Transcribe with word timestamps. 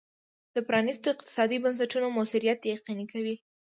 د 0.55 0.57
پرانیستو 0.67 1.07
اقتصادي 1.13 1.57
بنسټونو 1.63 2.07
موثریت 2.17 2.59
یقیني 2.73 3.05
کوي. 3.13 3.35